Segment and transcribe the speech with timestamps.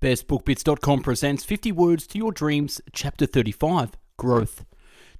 [0.00, 4.64] BestBookBits.com presents 50 Words to Your Dreams, Chapter 35 Growth.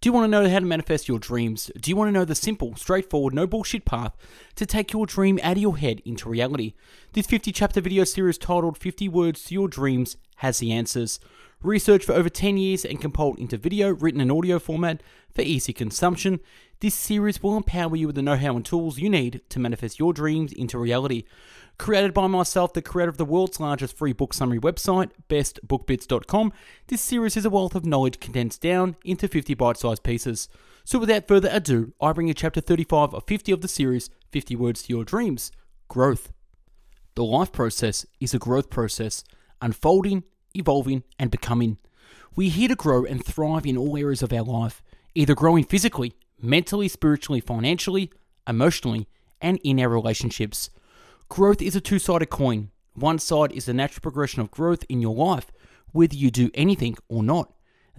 [0.00, 1.71] Do you want to know how to manifest your dreams?
[1.79, 4.17] Do you want to know the simple, straightforward, no bullshit path
[4.55, 6.73] to take your dream out of your head into reality?
[7.13, 11.21] This 50 chapter video series titled 50 Words to Your Dreams has the answers.
[11.63, 15.03] Researched for over 10 years and compiled into video, written, and audio format
[15.35, 16.41] for easy consumption,
[16.81, 19.99] this series will empower you with the know how and tools you need to manifest
[19.99, 21.25] your dreams into reality.
[21.77, 26.51] Created by myself, the creator of the world's largest free book summary website, bestbookbits.com,
[26.87, 30.49] this series is a wealth of knowledge condensed down into 50 bite sized pieces.
[30.85, 34.56] So without further ado, I bring you chapter 35 of 50 of the series 50
[34.56, 35.52] Words to Your Dreams
[35.88, 36.32] Growth.
[37.16, 39.24] The life process is a growth process,
[39.60, 41.78] unfolding, evolving, and becoming.
[42.36, 44.82] We're here to grow and thrive in all areas of our life,
[45.14, 48.10] either growing physically, mentally, spiritually, financially,
[48.46, 49.09] emotionally,
[49.40, 50.70] and in our relationships.
[51.28, 52.70] Growth is a two sided coin.
[52.95, 55.50] One side is the natural progression of growth in your life,
[55.92, 57.52] whether you do anything or not.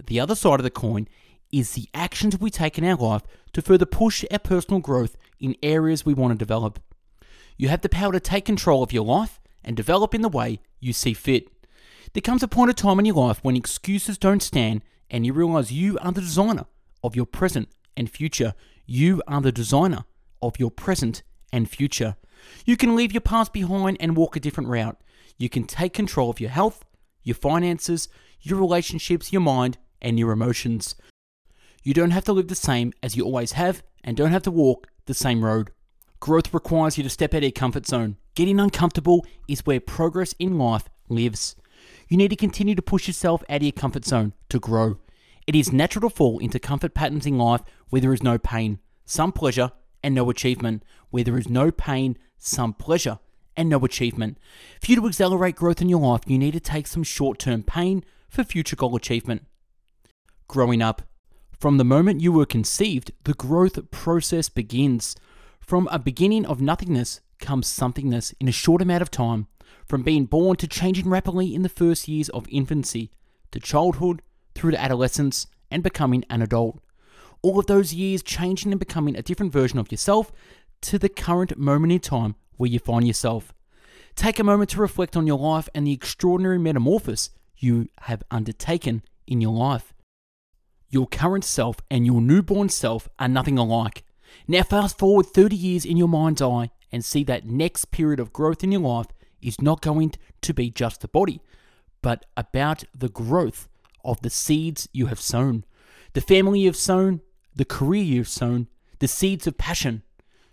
[0.06, 1.08] The other side of the coin
[1.50, 5.56] is the actions we take in our life to further push our personal growth in
[5.62, 6.80] areas we want to develop.
[7.56, 10.60] You have the power to take control of your life and develop in the way
[10.80, 11.48] you see fit.
[12.12, 15.32] There comes a point of time in your life when excuses don't stand and you
[15.32, 16.66] realize you are the designer
[17.02, 18.52] of your present and future.
[18.84, 20.04] You are the designer
[20.42, 21.22] of your present
[21.54, 22.16] and future.
[22.66, 24.98] You can leave your past behind and walk a different route.
[25.38, 26.84] You can take control of your health,
[27.22, 28.08] your finances,
[28.42, 30.94] your relationships, your mind, and your emotions.
[31.82, 34.50] You don't have to live the same as you always have and don't have to
[34.50, 35.70] walk the same road.
[36.20, 38.18] Growth requires you to step out of your comfort zone.
[38.34, 41.56] Getting uncomfortable is where progress in life lives.
[42.12, 44.98] You need to continue to push yourself out of your comfort zone to grow.
[45.46, 48.80] It is natural to fall into comfort patterns in life where there is no pain,
[49.06, 50.82] some pleasure, and no achievement.
[51.08, 53.18] Where there is no pain, some pleasure,
[53.56, 54.36] and no achievement.
[54.82, 57.62] For you to accelerate growth in your life, you need to take some short term
[57.62, 59.46] pain for future goal achievement.
[60.48, 61.00] Growing up.
[61.58, 65.16] From the moment you were conceived, the growth process begins.
[65.60, 69.46] From a beginning of nothingness comes somethingness in a short amount of time.
[69.86, 73.10] From being born to changing rapidly in the first years of infancy,
[73.50, 74.22] to childhood,
[74.54, 76.80] through to adolescence, and becoming an adult.
[77.42, 80.30] All of those years changing and becoming a different version of yourself
[80.82, 83.52] to the current moment in time where you find yourself.
[84.14, 89.02] Take a moment to reflect on your life and the extraordinary metamorphosis you have undertaken
[89.26, 89.94] in your life.
[90.90, 94.04] Your current self and your newborn self are nothing alike.
[94.46, 98.32] Now, fast forward 30 years in your mind's eye and see that next period of
[98.32, 99.06] growth in your life
[99.42, 101.40] is not going to be just the body,
[102.00, 103.68] but about the growth
[104.04, 105.64] of the seeds you have sown,
[106.12, 107.20] the family you've sown,
[107.54, 110.02] the career you've sown, the seeds of passion,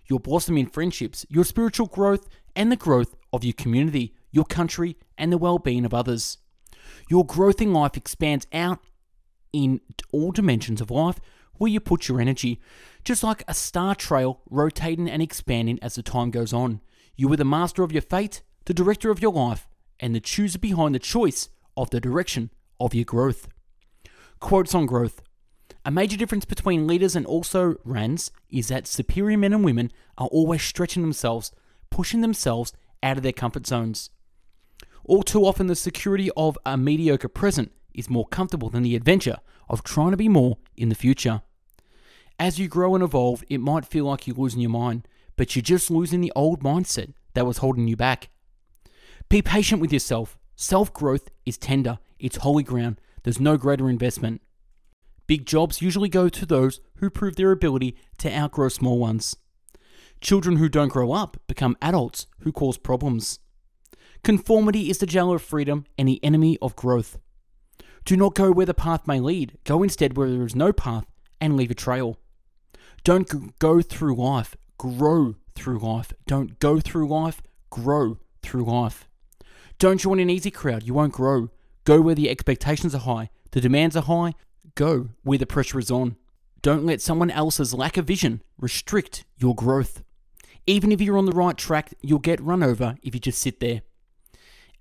[0.08, 5.32] your blossoming friendships, your spiritual growth, and the growth of your community, your country, and
[5.32, 6.38] the well being of others.
[7.10, 8.80] Your growth in life expands out
[9.54, 11.20] in all dimensions of life
[11.58, 12.60] where you put your energy,
[13.04, 16.82] just like a star trail rotating and expanding as the time goes on.
[17.16, 19.68] You are the master of your fate, the director of your life,
[20.00, 22.50] and the chooser behind the choice of the direction
[22.80, 23.48] of your growth.
[24.40, 25.22] Quotes on growth.
[25.86, 30.28] A major difference between leaders and also RANs is that superior men and women are
[30.28, 31.52] always stretching themselves,
[31.90, 34.10] pushing themselves out of their comfort zones.
[35.06, 39.38] All too often, the security of a mediocre present is more comfortable than the adventure
[39.68, 41.42] of trying to be more in the future.
[42.38, 45.64] As you grow and evolve, it might feel like you're losing your mind, but you're
[45.64, 48.30] just losing the old mindset that was holding you back.
[49.30, 50.40] Be patient with yourself.
[50.56, 53.00] Self growth is tender, it's holy ground.
[53.22, 54.42] There's no greater investment.
[55.28, 59.36] Big jobs usually go to those who prove their ability to outgrow small ones.
[60.20, 63.38] Children who don't grow up become adults who cause problems.
[64.24, 67.20] Conformity is the jail of freedom and the enemy of growth.
[68.06, 71.06] Do not go where the path may lead, go instead where there is no path
[71.40, 72.18] and leave a trail.
[73.04, 76.14] Don't go through life, grow through life.
[76.26, 79.09] Don't go through life, grow through life.
[79.80, 81.52] Don't join an easy crowd, you won't grow.
[81.86, 84.34] Go where the expectations are high, the demands are high,
[84.76, 86.18] go where the pressure is on.
[86.62, 90.04] Don't let someone else's lack of vision restrict your growth.
[90.68, 93.62] Even if you're on the right track, you'll get run over if you just sit
[93.62, 93.82] there.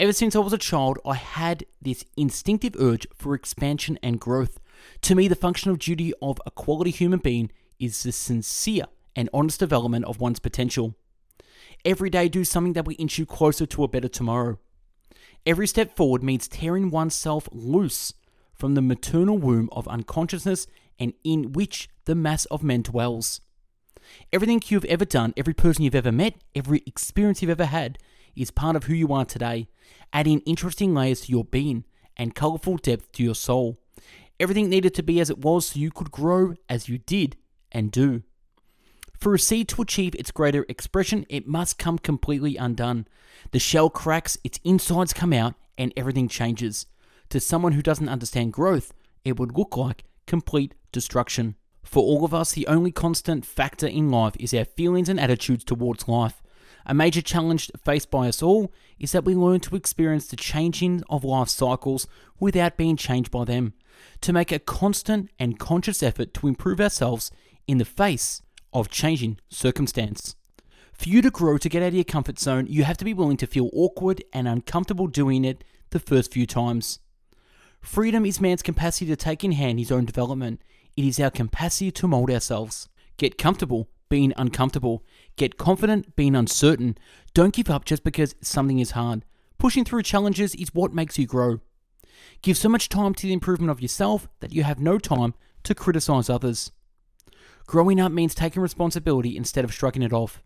[0.00, 4.59] Ever since I was a child, I had this instinctive urge for expansion and growth.
[5.03, 9.31] To me, the function of duty of a quality human being is the sincere and
[9.33, 10.97] honest development of one's potential.
[11.85, 14.59] Every day, do something that will inch you closer to a better tomorrow.
[15.49, 18.12] Every step forward means tearing oneself loose
[18.53, 20.67] from the maternal womb of unconsciousness
[20.99, 23.41] and in which the mass of men dwells.
[24.31, 27.97] Everything you've ever done, every person you've ever met, every experience you've ever had
[28.37, 29.69] is part of who you are today,
[30.12, 33.79] adding interesting layers to your being and colourful depth to your soul.
[34.39, 37.39] Everything needed to be as it was so you could grow as you did
[37.73, 38.23] and do.
[39.19, 43.09] For a seed to achieve its greater expression, it must come completely undone.
[43.50, 46.87] The shell cracks, its insides come out, and everything changes.
[47.31, 48.94] To someone who doesn't understand growth,
[49.25, 51.56] it would look like complete destruction.
[51.82, 55.65] For all of us, the only constant factor in life is our feelings and attitudes
[55.65, 56.41] towards life.
[56.87, 61.03] A major challenge faced by us all is that we learn to experience the changing
[61.11, 62.06] of life cycles
[62.38, 63.75] without being changed by them,
[64.20, 67.32] to make a constant and conscious effort to improve ourselves
[67.67, 68.43] in the face
[68.73, 70.37] of changing circumstance.
[70.93, 73.15] For you to grow to get out of your comfort zone, you have to be
[73.15, 76.99] willing to feel awkward and uncomfortable doing it the first few times.
[77.81, 80.61] Freedom is man's capacity to take in hand his own development.
[80.97, 82.88] It is our capacity to mold ourselves.
[83.17, 85.05] Get comfortable being uncomfortable.
[85.37, 86.99] Get confident being uncertain.
[87.35, 89.25] Don't give up just because something is hard.
[89.59, 91.61] Pushing through challenges is what makes you grow.
[92.43, 95.35] Give so much time to the improvement of yourself that you have no time
[95.65, 96.73] to criticize others.
[97.69, 100.43] Growing up means taking responsibility instead of shrugging it off.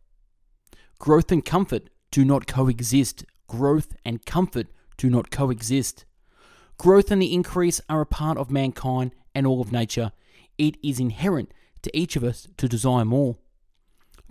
[0.98, 3.24] Growth and comfort do not coexist.
[3.46, 4.66] Growth and comfort
[4.96, 6.04] do not coexist.
[6.78, 10.10] Growth and the increase are a part of mankind and all of nature.
[10.58, 13.36] It is inherent to each of us to desire more.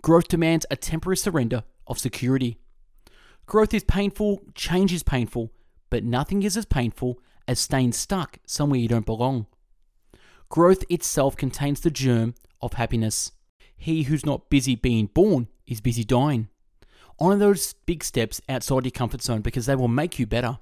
[0.01, 2.57] Growth demands a temporary surrender of security.
[3.45, 5.49] Growth is painful, change is painful,
[5.89, 9.45] but nothing is as painful as staying stuck somewhere you don't belong.
[10.49, 13.31] Growth itself contains the germ of happiness.
[13.75, 16.49] He who's not busy being born is busy dying.
[17.19, 20.59] Honor those big steps outside your comfort zone because they will make you better.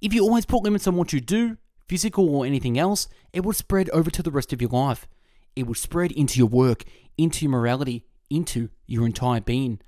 [0.00, 1.56] If you always put limits on what you do,
[1.88, 5.06] physical or anything else, it will spread over to the rest of your life.
[5.56, 6.84] It will spread into your work,
[7.16, 9.80] into your morality, into your entire being.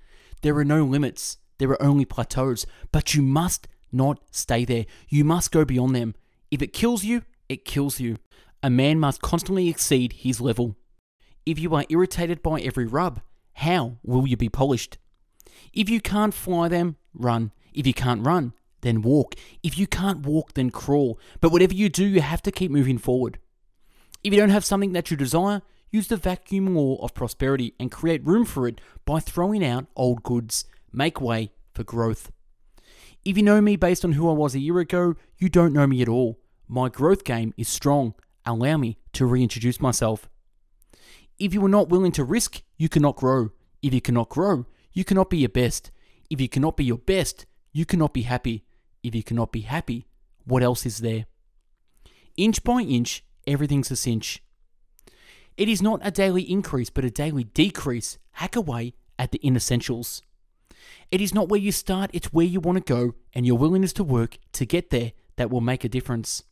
[0.43, 4.87] There are no limits, there are only plateaus, but you must not stay there.
[5.09, 6.15] You must go beyond them.
[6.51, 8.17] If it kills you, it kills you.
[8.63, 10.77] A man must constantly exceed his level.
[11.47, 13.21] If you are irritated by every rub,
[13.55, 14.99] how will you be polished?
[15.73, 17.53] If you can't fly them, run.
[17.73, 18.53] If you can't run,
[18.83, 19.35] then walk.
[19.63, 21.19] If you can't walk, then crawl.
[21.41, 23.39] But whatever you do, you have to keep moving forward.
[24.23, 27.91] If you don't have something that you desire, use the vacuum law of prosperity and
[27.91, 30.65] create room for it by throwing out old goods.
[30.93, 32.31] Make way for growth.
[33.25, 35.87] If you know me based on who I was a year ago, you don't know
[35.87, 36.39] me at all.
[36.69, 38.15] My growth game is strong.
[38.47, 40.29] Allow me to reintroduce myself.
[41.41, 43.51] If you are not willing to risk, you cannot grow.
[43.83, 45.91] If you cannot grow, you cannot be your best.
[46.29, 48.67] If you cannot be your best, you cannot be happy.
[49.03, 50.07] If you cannot be happy,
[50.45, 51.25] what else is there?
[52.37, 54.43] Inch by inch, everything's a cinch.
[55.57, 58.19] It is not a daily increase, but a daily decrease.
[58.33, 60.21] Hack away at the inessentials.
[61.11, 63.95] It is not where you start, it's where you want to go and your willingness
[63.95, 66.45] to work to get there that will make a difference.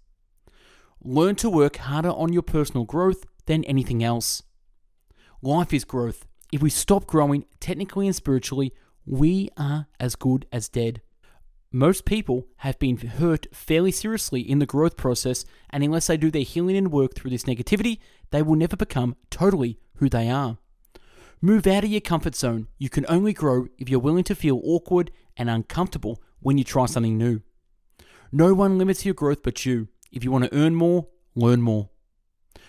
[1.03, 4.43] Learn to work harder on your personal growth than anything else.
[5.41, 6.27] Life is growth.
[6.53, 8.73] If we stop growing technically and spiritually,
[9.07, 11.01] we are as good as dead.
[11.71, 16.33] Most people have been hurt fairly seriously in the growth process, and unless they do
[16.33, 18.01] their healing and work through this negativity,
[18.33, 20.59] they will never become totally who they are.
[21.41, 22.67] Move out of your comfort zone.
[22.77, 26.87] You can only grow if you're willing to feel awkward and uncomfortable when you try
[26.87, 27.43] something new.
[28.33, 29.87] No one limits your growth but you.
[30.11, 31.91] If you want to earn more, learn more.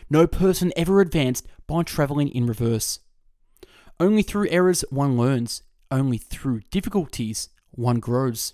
[0.10, 3.00] No person ever advanced by traveling in reverse.
[4.00, 5.64] Only through errors one learns.
[5.92, 8.54] Only through difficulties one grows.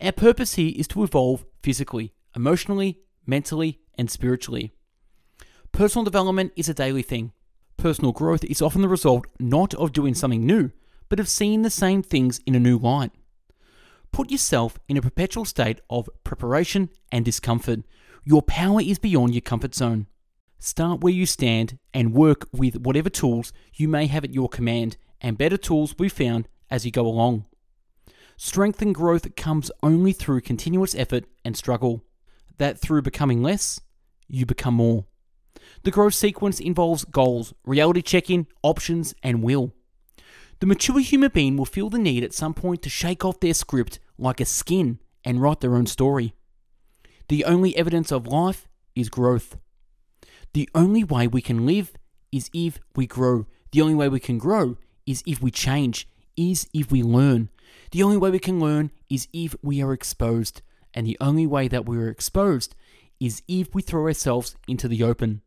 [0.00, 4.72] Our purpose here is to evolve physically, emotionally, mentally, and spiritually.
[5.72, 7.32] Personal development is a daily thing.
[7.76, 10.70] Personal growth is often the result not of doing something new,
[11.08, 13.12] but of seeing the same things in a new light.
[14.12, 17.80] Put yourself in a perpetual state of preparation and discomfort.
[18.24, 20.06] Your power is beyond your comfort zone.
[20.58, 24.96] Start where you stand and work with whatever tools you may have at your command,
[25.20, 27.44] and better tools will be found as you go along.
[28.36, 32.04] Strength and growth comes only through continuous effort and struggle.
[32.58, 33.80] That through becoming less,
[34.28, 35.06] you become more.
[35.82, 39.72] The growth sequence involves goals, reality check in, options, and will.
[40.60, 43.54] The mature human being will feel the need at some point to shake off their
[43.54, 46.34] script like a skin and write their own story.
[47.28, 49.58] The only evidence of life is growth.
[50.52, 51.92] The only way we can live
[52.32, 53.46] is if we grow.
[53.72, 57.50] The only way we can grow is if we change, is if we learn.
[57.90, 60.62] The only way we can learn is if we are exposed,
[60.94, 62.74] and the only way that we are exposed
[63.20, 65.42] is if we throw ourselves into the open.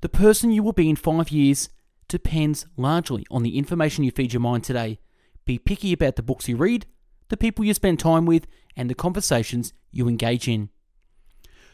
[0.00, 1.68] The person you will be in five years
[2.08, 4.98] depends largely on the information you feed your mind today.
[5.44, 6.86] Be picky about the books you read,
[7.28, 8.46] the people you spend time with,
[8.76, 10.70] and the conversations you engage in.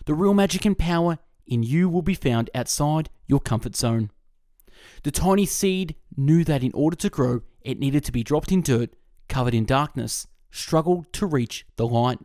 [0.07, 1.19] The real magic and power
[1.51, 4.11] in you will be found outside your comfort zone.
[5.03, 8.63] The tiny seed knew that in order to grow, it needed to be dropped in
[8.63, 8.91] dirt,
[9.29, 12.19] covered in darkness, struggled to reach the light.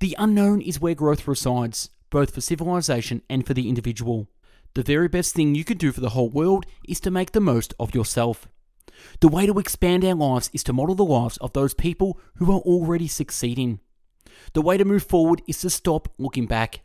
[0.00, 4.28] The unknown is where growth resides, both for civilization and for the individual.
[4.74, 7.40] The very best thing you can do for the whole world is to make the
[7.40, 8.48] most of yourself.
[9.20, 12.52] The way to expand our lives is to model the lives of those people who
[12.52, 13.80] are already succeeding.
[14.52, 16.80] The way to move forward is to stop looking back.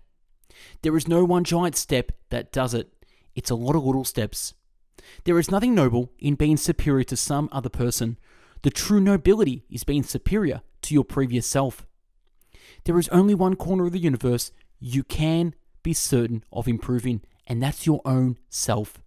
[0.82, 2.92] There is no one giant step that does it,
[3.36, 4.54] it's a lot of little steps.
[5.26, 8.18] There is nothing noble in being superior to some other person.
[8.64, 11.86] The true nobility is being superior to your previous self.
[12.86, 17.62] There is only one corner of the universe you can be certain of improving, and
[17.62, 19.00] that's your own self.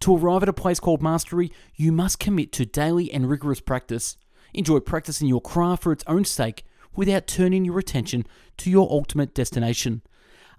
[0.00, 4.16] To arrive at a place called mastery, you must commit to daily and rigorous practice.
[4.54, 6.64] Enjoy practicing your craft for its own sake
[6.94, 8.26] without turning your attention
[8.58, 10.02] to your ultimate destination.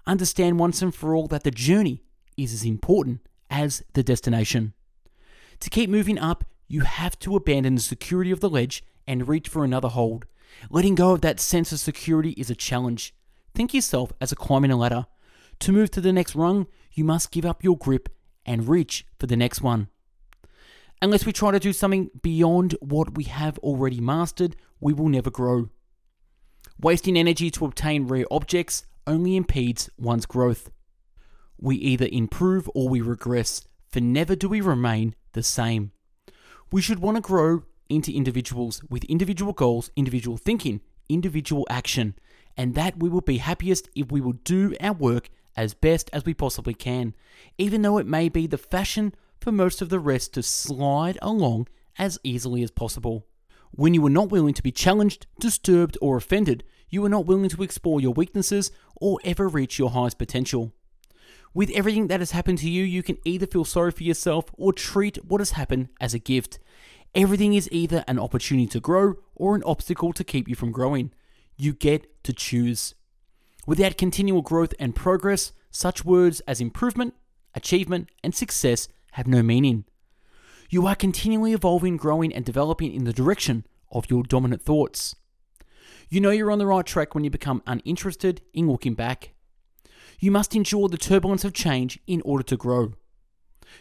[0.06, 2.02] Understand once and for all that the journey
[2.36, 3.20] is as important
[3.50, 4.72] as the destination.
[5.60, 9.48] To keep moving up, you have to abandon the security of the ledge and reach
[9.48, 10.24] for another hold.
[10.70, 13.14] Letting go of that sense of security is a challenge.
[13.54, 15.06] Think yourself as a climbing a ladder.
[15.60, 18.08] To move to the next rung, you must give up your grip
[18.46, 19.88] and reach for the next one.
[21.02, 25.30] Unless we try to do something beyond what we have already mastered, we will never
[25.30, 25.70] grow.
[26.80, 30.70] Wasting energy to obtain rare objects only impedes one's growth.
[31.58, 35.92] We either improve or we regress, for never do we remain the same.
[36.72, 42.14] We should want to grow into individuals with individual goals, individual thinking, individual action,
[42.56, 46.24] and that we will be happiest if we will do our work as best as
[46.24, 47.14] we possibly can,
[47.58, 51.66] even though it may be the fashion for most of the rest to slide along
[51.98, 53.26] as easily as possible.
[53.80, 57.48] When you are not willing to be challenged, disturbed, or offended, you are not willing
[57.48, 58.70] to explore your weaknesses
[59.00, 60.74] or ever reach your highest potential.
[61.54, 64.74] With everything that has happened to you, you can either feel sorry for yourself or
[64.74, 66.58] treat what has happened as a gift.
[67.14, 71.10] Everything is either an opportunity to grow or an obstacle to keep you from growing.
[71.56, 72.94] You get to choose.
[73.66, 77.14] Without continual growth and progress, such words as improvement,
[77.54, 79.86] achievement, and success have no meaning.
[80.68, 85.16] You are continually evolving, growing, and developing in the direction of your dominant thoughts.
[86.08, 89.32] You know you're on the right track when you become uninterested in looking back.
[90.18, 92.94] You must endure the turbulence of change in order to grow.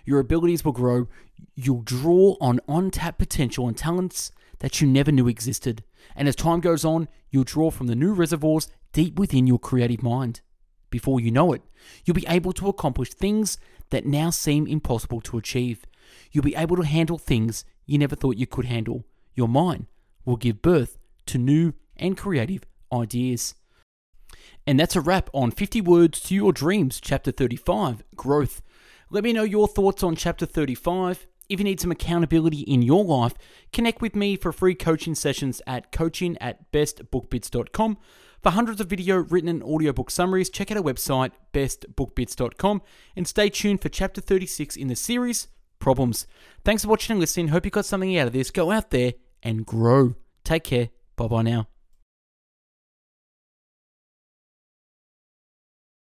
[0.06, 1.08] Your abilities will grow.
[1.56, 5.84] You'll draw on untapped potential and talents that you never knew existed.
[6.16, 10.04] And as time goes on, you'll draw from the new reservoirs deep within your creative
[10.04, 10.42] mind.
[10.90, 11.64] Before you know it,
[12.06, 13.58] you'll be able to accomplish things
[13.90, 15.86] that now seem impossible to achieve.
[16.32, 19.06] You'll be able to handle things you never thought you could handle.
[19.36, 19.88] Your mind
[20.26, 20.98] will give birth
[21.28, 23.56] to new and creative ideas.
[24.66, 28.62] And that's a wrap on 50 Words to Your Dreams, Chapter 35 Growth.
[29.10, 31.28] Let me know your thoughts on Chapter 35.
[31.50, 33.34] If you need some accountability in your life,
[33.74, 37.98] connect with me for free coaching sessions at coaching at bestbookbits.com.
[38.44, 42.82] For hundreds of video, written, and audiobook summaries, check out our website, bestbookbits.com,
[43.16, 45.48] and stay tuned for Chapter 36 in the series,
[45.80, 46.28] Problems.
[46.64, 47.48] Thanks for watching and listening.
[47.48, 48.52] Hope you got something out of this.
[48.52, 50.16] Go out there and grow.
[50.44, 50.90] Take care.
[51.16, 51.68] Bye bye now.